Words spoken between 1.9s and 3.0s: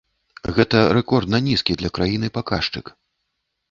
краіны паказчык.